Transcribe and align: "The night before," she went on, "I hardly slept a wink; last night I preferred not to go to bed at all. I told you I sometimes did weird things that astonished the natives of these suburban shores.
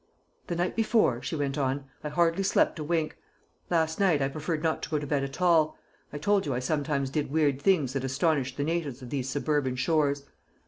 "The 0.47 0.55
night 0.55 0.75
before," 0.75 1.21
she 1.21 1.35
went 1.35 1.59
on, 1.59 1.85
"I 2.03 2.09
hardly 2.09 2.41
slept 2.41 2.79
a 2.79 2.83
wink; 2.83 3.17
last 3.69 3.99
night 3.99 4.19
I 4.19 4.29
preferred 4.29 4.63
not 4.63 4.81
to 4.81 4.89
go 4.89 4.97
to 4.97 5.05
bed 5.05 5.23
at 5.23 5.39
all. 5.39 5.77
I 6.11 6.17
told 6.17 6.47
you 6.47 6.55
I 6.55 6.59
sometimes 6.59 7.11
did 7.11 7.29
weird 7.29 7.61
things 7.61 7.93
that 7.93 8.03
astonished 8.03 8.57
the 8.57 8.63
natives 8.63 9.03
of 9.03 9.11
these 9.11 9.29
suburban 9.29 9.75
shores. 9.75 10.23